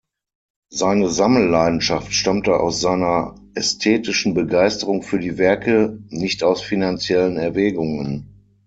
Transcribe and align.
Seine 0.71 1.09
Sammelleidenschaft 1.09 2.11
stammte 2.11 2.59
aus 2.59 2.81
seiner 2.81 3.35
ästhetischen 3.53 4.33
Begeisterung 4.33 5.03
für 5.03 5.19
die 5.19 5.37
Werke, 5.37 5.99
nicht 6.09 6.41
aus 6.43 6.63
finanziellen 6.63 7.37
Erwägungen. 7.37 8.25